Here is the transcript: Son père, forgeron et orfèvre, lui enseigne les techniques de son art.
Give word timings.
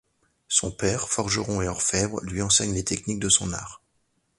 Son 0.47 0.71
père, 0.71 1.09
forgeron 1.09 1.61
et 1.61 1.67
orfèvre, 1.67 2.19
lui 2.23 2.41
enseigne 2.41 2.73
les 2.73 2.83
techniques 2.83 3.19
de 3.19 3.29
son 3.29 3.53
art. 3.53 3.83